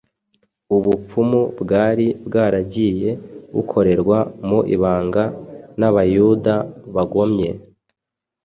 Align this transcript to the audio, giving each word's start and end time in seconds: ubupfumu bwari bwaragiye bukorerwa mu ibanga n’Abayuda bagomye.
ubupfumu 0.75 1.41
bwari 1.61 2.07
bwaragiye 2.27 3.09
bukorerwa 3.53 4.17
mu 4.47 4.59
ibanga 4.75 5.23
n’Abayuda 5.79 6.55
bagomye. 6.95 7.49